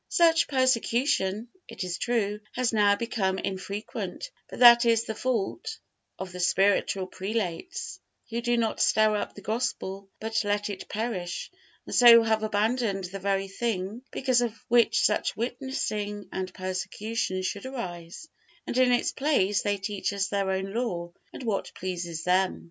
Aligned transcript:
Such 0.09 0.47
persecution, 0.47 1.49
it 1.67 1.83
is 1.83 1.99
true, 1.99 2.39
has 2.53 2.73
now 2.73 2.95
become 2.95 3.37
infrequent; 3.37 4.31
but 4.49 4.57
that 4.57 4.83
is 4.83 5.03
the 5.03 5.13
fault 5.13 5.77
of 6.17 6.31
the 6.31 6.39
spiritual 6.39 7.05
prelates, 7.05 7.99
who 8.31 8.41
do 8.41 8.57
not 8.57 8.79
stir 8.81 9.15
up 9.15 9.35
the 9.35 9.41
Gospel, 9.43 10.09
but 10.19 10.43
let 10.43 10.71
it 10.71 10.89
perish, 10.89 11.51
and 11.85 11.93
so 11.93 12.23
have 12.23 12.41
abandoned 12.41 13.03
the 13.03 13.19
very 13.19 13.47
thing 13.47 14.01
because 14.09 14.41
of 14.41 14.55
which 14.69 15.01
such 15.05 15.37
witnessing 15.37 16.27
and 16.31 16.51
persecution 16.51 17.43
should 17.43 17.67
arise; 17.67 18.27
and 18.65 18.79
in 18.79 18.91
its 18.91 19.11
place 19.11 19.61
they 19.61 19.77
teach 19.77 20.13
us 20.13 20.29
their 20.29 20.49
own 20.49 20.73
law 20.73 21.13
and 21.31 21.43
what 21.43 21.71
pleases 21.75 22.23
them. 22.23 22.59